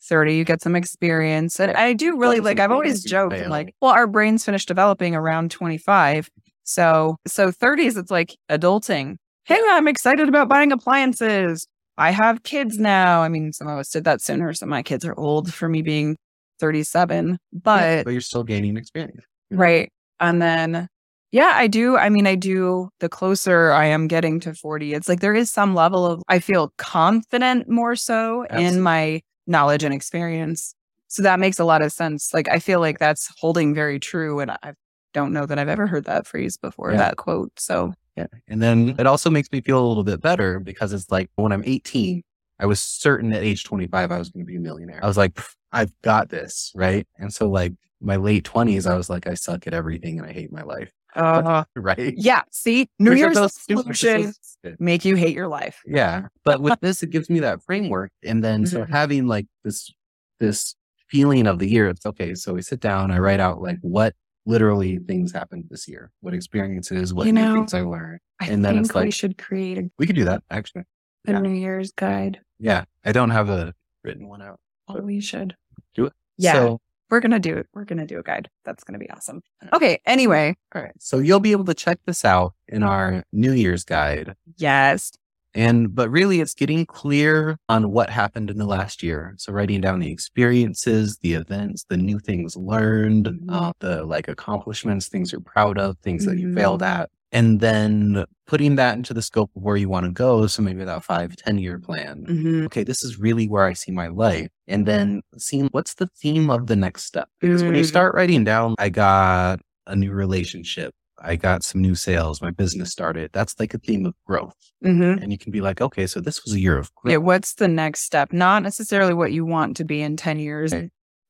[0.04, 1.60] 30, you get some experience.
[1.60, 5.16] And I do really like, I've always joked, I'm like, well, our brains finish developing
[5.16, 6.30] around 25.
[6.64, 9.18] So, so 30s, it's like adulting.
[9.46, 11.68] Hey, I'm excited about buying appliances.
[11.98, 13.22] I have kids now.
[13.22, 14.54] I mean, some of us did that sooner.
[14.54, 16.18] So my kids are old for me being
[16.60, 19.24] 37, but Yeah, but you're still gaining experience.
[19.50, 19.92] Right.
[20.20, 20.88] And then,
[21.32, 21.98] yeah, I do.
[21.98, 22.90] I mean, I do.
[23.00, 26.40] The closer I am getting to 40, it's like there is some level of, I
[26.40, 30.74] feel confident more so in my knowledge and experience.
[31.08, 32.34] So that makes a lot of sense.
[32.34, 34.40] Like, I feel like that's holding very true.
[34.40, 34.74] And I
[35.14, 36.98] don't know that I've ever heard that phrase before, Yeah.
[36.98, 37.52] that quote.
[37.60, 38.28] So, Yeah.
[38.48, 41.52] And then it also makes me feel a little bit better because it's like when
[41.52, 42.64] I'm 18, mm-hmm.
[42.64, 45.00] I was certain at age 25 I was going to be a millionaire.
[45.04, 45.40] I was like,
[45.72, 46.72] I've got this.
[46.76, 47.08] Right.
[47.18, 50.32] And so, like, my late 20s, I was like, I suck at everything and I
[50.34, 50.92] hate my life.
[51.16, 52.14] Uh, Right.
[52.18, 52.42] yeah.
[52.52, 55.82] See, New Which Year's resolutions make you hate your life.
[55.86, 56.28] Yeah.
[56.44, 58.12] But with this, it gives me that framework.
[58.24, 58.90] And then so Mhm.
[58.90, 59.92] having like this,
[60.40, 60.76] this
[61.08, 62.36] feeling of the year, it's okay.
[62.36, 64.14] So we sit down, I write out like what
[64.46, 68.20] literally things happened this year, what experiences, what You new know, things I learned.
[68.40, 70.84] I And then think it's we should create a, We could do that actually.
[71.28, 71.40] a Yeah.
[71.40, 72.40] New Year's guide.
[72.60, 72.86] Yeah.
[73.04, 74.60] I don't have a written one out.
[74.88, 75.56] Oh, we should.
[75.96, 76.14] Do it.
[76.38, 76.54] Yeah.
[76.54, 77.68] So, We're going to do it.
[77.74, 78.50] We're going to do a guide.
[78.66, 79.42] That's going to be awesome.
[79.74, 80.00] Okay.
[80.06, 80.94] Anyway, all right.
[80.98, 84.36] So you'll be able to check this out in our New Year's guide.
[84.58, 85.12] yes.
[85.54, 89.34] And, but really it's getting clear on what happened in the last year.
[89.38, 93.46] So writing down the experiences, the events, the new things learned, Mhm.
[93.50, 96.56] uh, the like accomplishments, things you're proud of, things that you Mhm.
[96.56, 97.10] failed at.
[97.34, 100.46] And then putting that into the scope of where you want to go.
[100.48, 102.26] So maybe that five, 10 year plan.
[102.28, 102.66] Mm-hmm.
[102.66, 104.50] Okay, this is really where I see my life.
[104.68, 107.30] And then seeing what's the theme of the next step.
[107.40, 107.88] Because when you Mm.
[107.88, 110.94] start writing down, I got a new relationship.
[111.24, 112.42] I got some new sales.
[112.42, 113.30] My business started.
[113.32, 114.56] That's like a theme of growth.
[114.84, 115.24] Mm-hmm.
[115.24, 117.12] And you can be like, okay, so this was a year of growth.
[117.12, 117.18] Yeah.
[117.18, 118.34] What's the next step?
[118.34, 120.74] Not necessarily what you want to be in 10 years,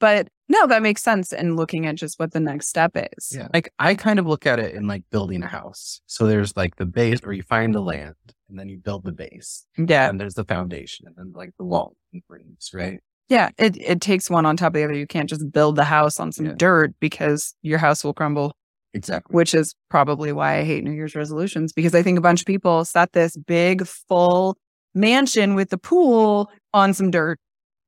[0.02, 1.32] but no, that makes sense.
[1.32, 3.34] And looking at just what the next step is.
[3.34, 3.48] Yeah.
[3.54, 6.02] Like I kind of look at it in like building a house.
[6.08, 8.16] So there's like the base where you find the land
[8.50, 9.66] and then you build the base.
[9.78, 10.10] Yeah.
[10.10, 13.00] And there's the foundation and then like the wall and frames, right?
[13.30, 13.52] Yeah.
[13.58, 14.94] It, it takes one on top of the other.
[14.94, 16.54] You can't just build the house on some Yeah.
[16.58, 18.52] dirt because your house will crumble.
[18.94, 19.34] Exactly.
[19.34, 22.46] which is probably why I hate New Year's resolutions because I think a bunch of
[22.46, 24.58] people set this big, full
[24.94, 27.40] mansion with the pool on some dirt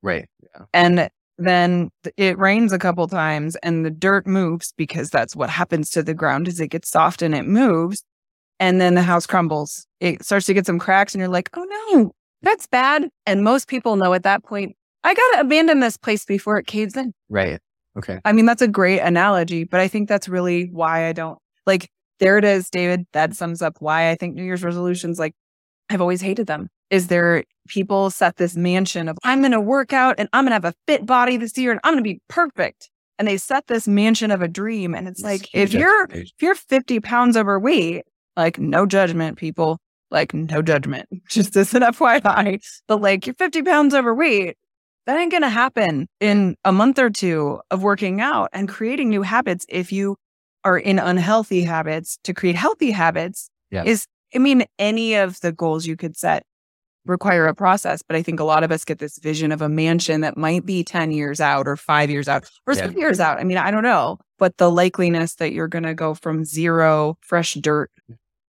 [0.02, 0.30] Right.
[0.42, 0.64] Yeah.
[0.74, 5.90] and then it rains a couple times and the dirt moves because that's what happens
[5.92, 8.04] to the ground is it gets soft and it moves
[8.60, 9.86] and then the house crumbles.
[10.00, 13.68] It starts to get some cracks and you're like, "Oh no, that's bad." And most
[13.68, 17.14] people know at that point, I got to abandon this place before it caves in.
[17.30, 17.60] Right.
[17.98, 18.20] Okay.
[18.26, 21.90] I mean, that's a great analogy, but I think that's really why I don't like
[22.20, 23.06] there it is, David.
[23.14, 25.34] That sums up why I think New Year's resolutions, like
[25.90, 26.70] I've always hated them.
[26.90, 30.66] Is there people set this mansion of I'm gonna work out and I'm gonna have
[30.66, 32.90] a fit body this year and I'm gonna be perfect.
[33.20, 34.94] And they set this mansion of a dream.
[34.96, 38.04] And it's like if you're if you're 50 pounds overweight,
[38.36, 39.80] like no judgment, people.
[40.12, 41.08] Like no judgment.
[41.30, 42.60] Just as an FYI.
[42.88, 44.58] But like you're 50 pounds overweight,
[45.06, 49.22] that ain't gonna happen in a month or two of working out and creating new
[49.24, 50.18] habits if you
[50.64, 53.84] are in unhealthy habits to create healthy habits Yeah.
[53.86, 56.44] is I mean, any of the goals you could set
[57.06, 59.70] require a process, but I think a lot of us get this vision of a
[59.70, 62.86] mansion that might be 10 years out or five years out or Yeah.
[62.88, 63.40] some years out.
[63.40, 67.18] I mean, I don't know, but the likeliness that you're going to go from zero
[67.22, 67.92] fresh dirt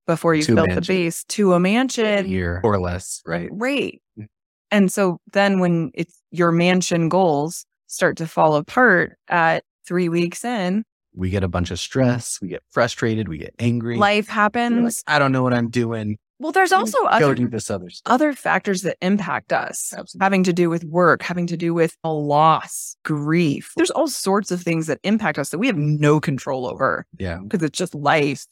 [0.07, 3.21] before you've To a built the base to a a mansion, year or less.
[3.25, 3.49] Right.
[3.49, 4.01] great.
[4.19, 4.27] Mm.
[4.71, 10.43] And so then when it's your mansion goals start to fall apart at three weeks
[10.45, 10.83] in,
[11.17, 12.39] We get a bunch of stress.
[12.41, 13.27] We get frustrated.
[13.29, 13.95] We get angry.
[13.97, 15.03] life We're like, happens.
[15.07, 16.17] I don't know what I'm doing.
[16.39, 20.23] Well, there's also other other other factors that impact us Absolutely.
[20.25, 23.71] having to do with work, having to do with a loss, grief.
[23.77, 27.39] There's all sorts of things that impact us that we have no control over Yeah.
[27.41, 28.45] because it's just life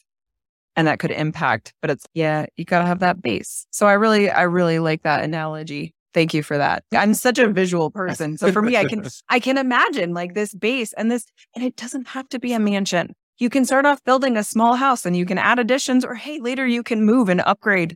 [0.75, 3.67] and that could impact, but it's, yeah, you got to have that base.
[3.71, 5.93] So I really, I really like that analogy.
[6.13, 6.83] Thank you for that.
[6.93, 8.37] I'm such a visual person.
[8.37, 11.75] So for me, I can, I can imagine like this base and this, and it
[11.75, 13.15] doesn't have to be a mansion.
[13.39, 16.39] You can start off building a small house and you can add additions or hey,
[16.39, 17.95] later you can move and upgrade,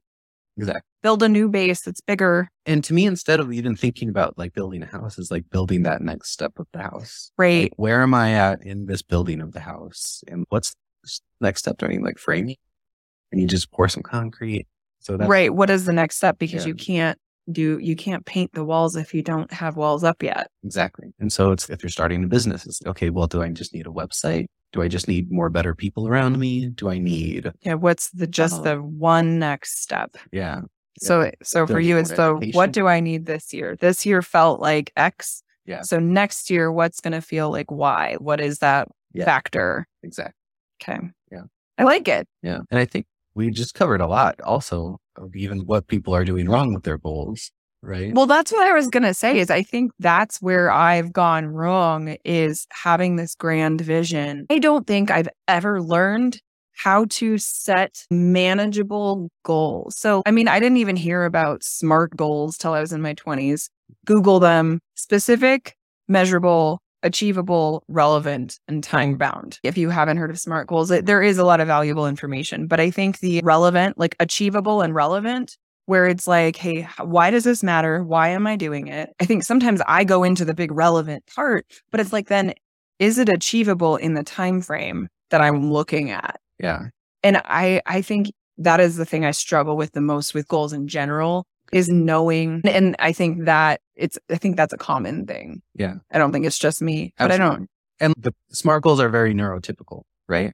[0.57, 0.81] Exactly.
[1.03, 2.49] build a new base that's bigger.
[2.65, 5.83] And to me, instead of even thinking about like building a house, is like building
[5.83, 7.31] that next step of the house.
[7.37, 7.65] Right.
[7.65, 10.23] Like, where am I at in this building of the house?
[10.27, 10.75] And what's
[11.39, 11.77] next step?
[11.77, 12.55] Do I need like framing?
[13.31, 14.67] And you just pour some concrete,
[14.99, 15.53] So that's right.
[15.53, 16.39] What is the next step?
[16.39, 16.69] Because Yeah.
[16.69, 17.17] you can't
[17.51, 20.47] do, you can't paint the walls if you don't have walls up yet.
[20.63, 21.13] exactly.
[21.19, 23.85] And so it's if you're starting a business, it's okay, well, do I just need
[23.85, 24.47] a website?
[24.73, 26.67] Do I just need more better people around me?
[26.69, 27.75] Do I need Yeah.
[27.75, 30.17] What's the, just the one next step?
[30.31, 30.61] yeah.
[30.99, 33.75] So, so for you, it's the what do I need this year?
[33.75, 35.43] This year felt like X.
[35.65, 35.83] Yeah.
[35.83, 38.15] So next year, what's going to feel like Y?
[38.19, 39.25] What is that Yeah.
[39.25, 39.85] factor?
[40.01, 40.33] Exactly.
[40.81, 40.97] Okay.
[41.31, 41.43] Yeah.
[41.77, 42.27] I like it.
[42.41, 42.61] Yeah.
[42.71, 46.49] And I think we just covered a lot also of even what people are doing
[46.49, 47.51] wrong with their goals.
[47.81, 48.13] Right.
[48.13, 51.47] Well, that's what I was going to say is I think that's where I've gone
[51.47, 54.45] wrong is having this grand vision.
[54.49, 56.41] I don't think I've ever learned
[56.77, 59.97] how to set manageable goals.
[59.97, 63.15] So, I mean, I didn't even hear about SMART goals till I was in my
[63.15, 63.69] 20s.
[64.05, 65.75] Google them specific,
[66.07, 69.59] measurable, achievable, relevant, and time bound.
[69.63, 72.67] If you haven't heard of SMART goals, it, there is a lot of valuable information,
[72.67, 75.57] but I think the relevant, like achievable and relevant,
[75.87, 78.03] where it's like, hey, why does this matter?
[78.03, 79.09] Why am I doing it?
[79.19, 82.53] I think sometimes I go into the big relevant part, but it's like then
[82.99, 86.39] is it achievable in the time frame that I'm looking at?
[86.59, 86.87] yeah.
[87.23, 90.73] And I I think that is the thing I struggle with the most with goals
[90.73, 95.61] in general is knowing and I think that it's I think that's a common thing.
[95.73, 95.95] Yeah.
[96.11, 97.69] I don't think it's just me, but I don't
[97.99, 100.53] And the smart goals are very neurotypical, right?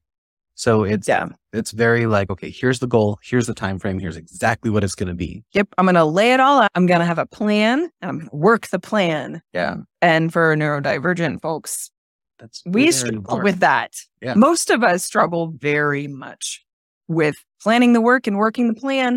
[0.55, 1.27] So it's yeah.
[1.51, 4.95] it's very like, okay, here's the goal, here's the time frame, here's exactly what it's
[4.95, 5.43] gonna be.
[5.53, 6.69] Yep, I'm going to lay it all out.
[6.75, 9.41] I'm going to have a plan and I'm going to work the plan.
[9.51, 9.77] Yeah.
[10.01, 11.89] And for neurodivergent folks,
[12.39, 13.93] That's we struggle with that.
[14.21, 14.35] Yeah.
[14.35, 16.63] Most of us struggle very much
[17.07, 19.15] with planning the work and working the plan.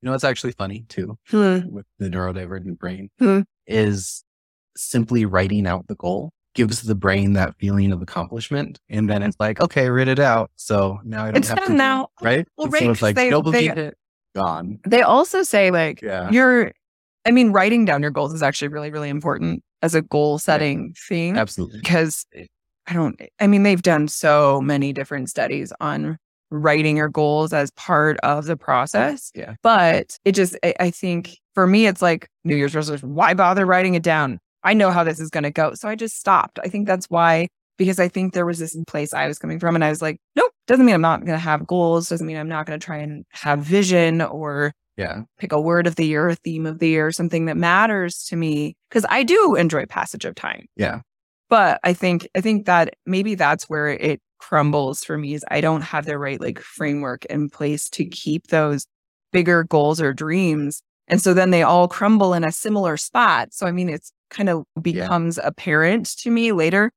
[0.00, 1.60] You know what's actually funny too Hmm.
[1.70, 3.40] with the neurodivergent brain Hmm.
[3.66, 4.24] is
[4.76, 8.78] simply writing out the goal gives the brain that feeling of accomplishment.
[8.90, 10.50] And then it's like, okay, write it out.
[10.56, 12.08] So now I don't It's have done to now.
[12.20, 12.46] Right?
[12.56, 13.96] Well, right, So it's like they- dopamine they- hit,
[14.34, 14.78] gone.
[14.86, 16.30] They also say like Yeah.
[16.30, 16.72] you're
[17.24, 20.94] I mean writing down your goals is actually really really important as a goal setting
[21.08, 21.78] thing Absolutely.
[21.78, 22.26] because
[22.86, 26.18] I don't I mean they've done so many different studies on
[26.50, 29.30] writing your goals as part of the process.
[29.34, 29.54] Yeah.
[29.62, 33.66] But it just I, I think for me it's like New Year's resolution why bother
[33.66, 34.38] writing it down?
[34.64, 35.74] I know how this is going to go.
[35.74, 36.58] So I just stopped.
[36.64, 39.76] I think that's why because I think there was this place I was coming from
[39.76, 42.36] and I was like, nope, doesn't mean I'm not going to have goals, doesn't mean
[42.36, 45.22] I'm not going to try and have vision or Yeah.
[45.38, 48.36] pick a word of the year, a theme of the year, something that matters to
[48.36, 50.66] me because I do enjoy passage of time.
[50.76, 51.00] Yeah.
[51.48, 55.60] But I think I think that maybe that's where it crumbles for me is I
[55.60, 58.86] don't have the right like framework in place to keep those
[59.32, 60.82] bigger goals or dreams.
[61.06, 63.48] And so then they all crumble in a similar spot.
[63.52, 66.90] So I mean it's kind of becomes apparent to me later,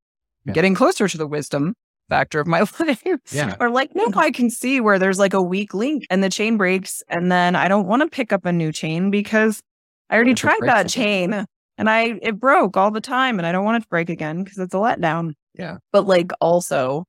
[0.45, 0.53] Yeah.
[0.53, 1.73] getting closer to the wisdom
[2.09, 3.03] factor of my life.
[3.31, 3.55] Yeah.
[3.59, 6.57] Or like, no, I can see where there's like a weak link and the chain
[6.57, 7.01] breaks.
[7.07, 9.61] And then I don't want to pick up a new chain because
[10.09, 10.89] I already If tried breaks that again.
[10.89, 11.45] chain
[11.77, 14.43] and I it broke all the time and I don't want it to break again
[14.43, 15.33] because it's a letdown.
[15.57, 15.77] Yeah.
[15.93, 17.05] But like also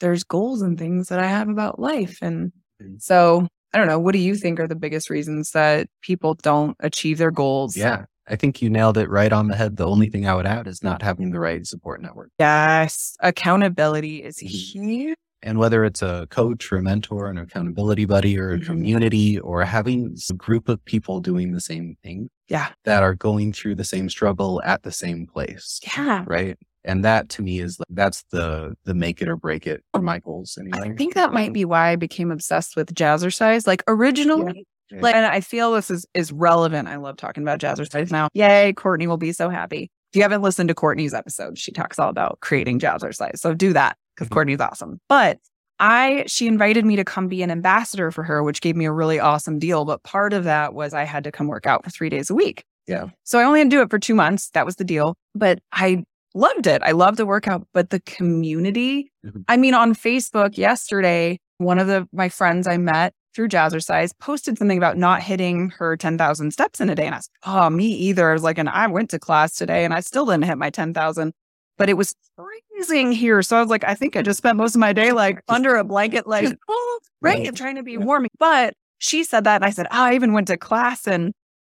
[0.00, 2.18] there's goals and things that I have about life.
[2.22, 2.52] And
[2.82, 3.00] Mhm.
[3.00, 4.00] so I don't know.
[4.00, 7.76] What do you think are the biggest reasons that people don't achieve their goals?
[7.76, 8.06] Yeah.
[8.30, 9.76] I think you nailed it right on the head.
[9.76, 12.30] The only thing I would add is not having the right support network.
[12.38, 13.16] Yes.
[13.20, 14.46] Accountability is Mhm.
[14.48, 15.16] huge.
[15.42, 18.66] And whether it's a coach or a mentor, an accountability buddy or a Mhm.
[18.66, 22.68] community or having a group of people doing the same thing Yeah.
[22.84, 25.80] that are going through the same struggle at the same place.
[25.96, 26.24] Yeah.
[26.26, 26.56] Right.
[26.84, 30.00] And that to me is like, that's the the make it or break it for
[30.02, 30.90] my goals anyway.
[30.92, 33.66] I think that might be why I became obsessed with jazzercise.
[33.66, 34.62] Like originally, Yeah.
[34.92, 36.88] Like, and I feel this is is relevant.
[36.88, 38.28] I love talking about jazzercise now.
[38.34, 39.90] Yay, Courtney will be so happy.
[40.12, 43.38] If you haven't listened to Courtney's episode, she talks all about creating jazzercise.
[43.38, 44.32] So do that because Mhm.
[44.34, 44.98] Courtney's awesome.
[45.08, 45.38] But
[45.78, 48.92] I she invited me to come be an ambassador for her, which gave me a
[48.92, 49.84] really awesome deal.
[49.84, 52.34] But part of that was I had to come work out for three days a
[52.34, 52.64] week.
[52.86, 53.06] Yeah.
[53.24, 54.50] So I only had to do it for two months.
[54.50, 55.14] That was the deal.
[55.34, 56.82] But I loved it.
[56.84, 59.10] I loved the workout, but the community.
[59.24, 59.44] Mhm.
[59.48, 64.58] I mean, on Facebook yesterday, one of the my friends I met through Jazzercise posted
[64.58, 67.06] something about not hitting her 10,000 steps in a day.
[67.06, 68.30] And I was, oh, me either.
[68.30, 70.70] I was like, and I went to class today and I still didn't hit my
[70.70, 71.32] 10,000,
[71.78, 73.42] but it was freezing here.
[73.42, 75.76] So I was like, I think I just spent most of my day like under
[75.76, 78.26] a blanket, like, oh, right, trying to be warm.
[78.38, 79.56] But she said that.
[79.56, 81.32] And I said, oh, I even went to class and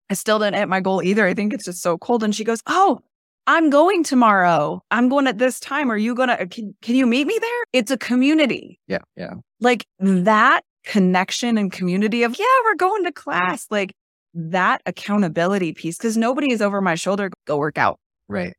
[0.10, 1.26] I still didn't hit my goal either.
[1.26, 2.24] I think it's just so cold.
[2.24, 3.00] And she goes, oh,
[3.48, 4.82] I'm going tomorrow.
[4.92, 5.92] I'm going at this time.
[5.92, 7.64] Are you going to, uh, can, can you meet me there?
[7.74, 9.00] It's a community Yeah.
[9.16, 9.36] Yeah.
[9.60, 13.94] like that connection and community of, yeah, we're going to class, like
[14.34, 18.00] that accountability piece, because nobody is over my shoulder, go work out.
[18.28, 18.54] Right.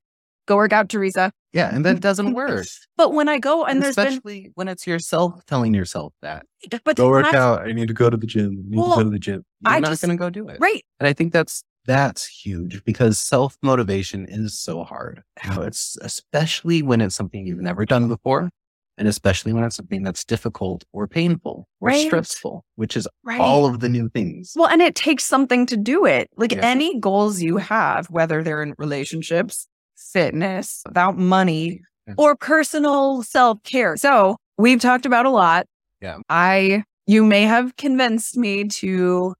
[0.47, 1.33] Go work out, Teresa.
[1.53, 2.67] Yeah, and that doesn't work.
[2.97, 6.47] But when I go and there's been, especially when it's yourself telling yourself that.
[6.85, 7.63] but Go work out.
[7.67, 8.65] I need to go to the gym.
[8.67, 9.45] I need Well, to go to the gym.
[9.65, 10.59] You're I not just- going to go do it.
[10.61, 10.85] Right.
[10.99, 15.23] And I think that's that's huge because self motivation is so hard.
[15.45, 18.51] You know, it's especially when it's something you've never done before,
[18.99, 22.07] and especially when it's something that's difficult or painful or Right.
[22.07, 23.41] stressful, which is Right.
[23.41, 24.53] all of the new things.
[24.57, 26.29] Well, and it takes something to do it.
[26.37, 26.61] Like Yeah.
[26.67, 32.15] any goals you have, whether they're in relationships, fitness, about money, Yeah.
[32.19, 33.97] or personal self care.
[33.97, 35.67] So we've talked about a lot.
[36.01, 36.19] Yeah.
[36.29, 39.35] I, you may have convinced me to,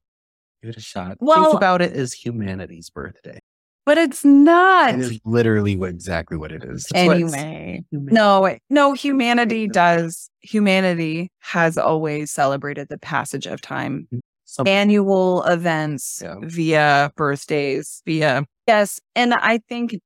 [0.61, 1.17] Give it a shot.
[1.19, 3.39] Well- Think about it as humanity's birthday.
[3.85, 4.95] But it's not.
[4.95, 6.87] It is literally what, exactly what it is.
[6.91, 10.29] That's Anyway, no, no, humanity does.
[10.41, 14.19] Humanity has always celebrated the passage of time mm-hmm.
[14.45, 16.35] Some- annual events Yeah.
[16.41, 18.99] via birthdays, via yes.
[19.15, 19.97] And I think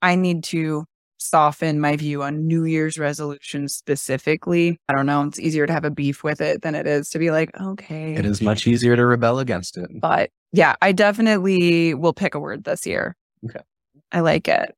[0.00, 0.84] I need to
[1.18, 4.78] soften my view on New Year's resolutions specifically.
[4.88, 5.24] I don't know.
[5.24, 8.14] It's easier to have a beef with it than it is to be like, okay.
[8.14, 9.90] it is much easier to rebel against it.
[10.00, 13.16] But yeah, I definitely will pick a word this year.
[13.44, 13.60] Okay.
[14.12, 14.74] I like it.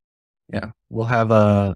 [0.53, 0.71] Yeah.
[0.89, 1.75] We'll have a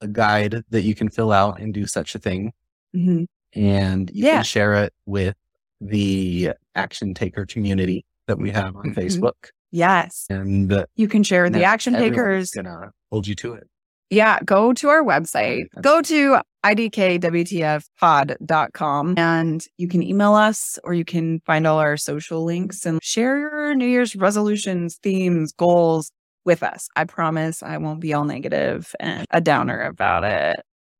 [0.00, 2.52] a guide that you can fill out and do such a thing.
[2.94, 3.26] Mhm.
[3.54, 4.34] and you Yeah.
[4.36, 5.34] can share it with
[5.80, 8.94] the action taker community that we have on Mhm.
[8.94, 9.50] Facebook.
[9.70, 10.26] Yes.
[10.30, 12.50] And uh, You can share the action takers.
[12.50, 13.68] gonna hold you to it.
[14.10, 15.66] Yeah, go to our website.
[15.80, 22.44] Go to idkwtfpod.com and you can email us or you can find all our social
[22.44, 26.10] links and share your New Year's resolutions, themes, goals
[26.44, 26.88] with us.
[26.96, 30.56] I promise I won't be all negative and a downer about it.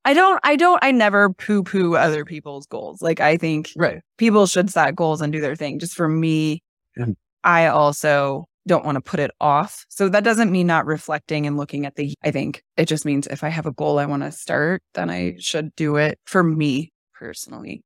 [0.06, 3.00] I don't, I don't, I never poo poo other people's goals.
[3.00, 4.00] Like, I think Right.
[4.18, 5.78] people should set goals and do their thing.
[5.78, 6.62] Just for me,
[6.96, 7.06] Yeah.
[7.42, 9.84] I also don't want to put it off.
[9.90, 13.26] So that doesn't mean not reflecting and looking at the, I think it just means
[13.26, 16.42] if I have a goal I want to start, then I should do it for
[16.42, 17.82] me personally.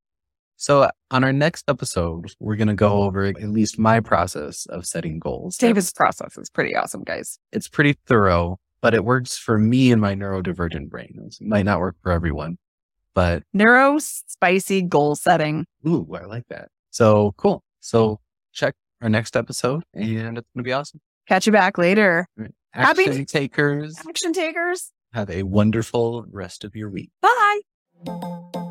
[0.61, 5.21] So on our next episode, we're gonna go over at least my process of setting
[5.21, 5.57] goals.
[5.57, 7.39] David's process is pretty awesome, guys.
[7.53, 11.15] It's pretty thorough, but it works for me and my neurodivergent brain.
[11.25, 12.59] It might not work for everyone,
[13.15, 15.65] but Neuro spicy goal setting.
[15.87, 16.71] ooh, I like that.
[16.91, 17.63] So cool.
[17.79, 18.19] So
[18.53, 21.01] check our next episode and it's gonna be awesome.
[21.29, 22.27] Catch you back later.
[22.73, 23.97] Happy- Action takers.
[24.09, 24.91] Action takers.
[25.13, 27.11] Have a wonderful rest of your week.
[27.23, 28.68] Bye.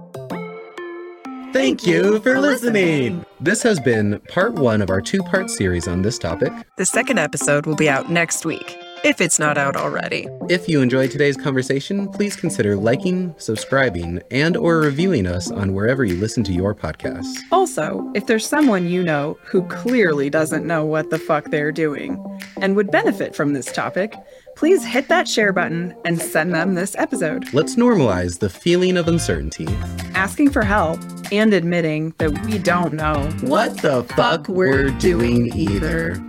[1.58, 3.26] Thank you for listening.
[3.40, 6.54] This has been part one of our two part series on this topic.
[6.78, 10.28] The second episode will be out next week, if it's not out already.
[10.50, 16.06] If you enjoyed today's conversation, please consider liking, subscribing, and or reviewing us on wherever
[16.06, 17.40] you listen to your podcasts.
[17.52, 22.24] Also, if there's someone you know who clearly doesn't know what the fuck they're doing
[22.62, 24.14] and would benefit from this topic,
[24.58, 27.54] please hit that share button and send them this episode.
[27.54, 29.68] Let's normalize the feeling of uncertainty.
[30.16, 31.00] Asking for help
[31.32, 36.20] and admitting that we don't know What the fuck we're doing either.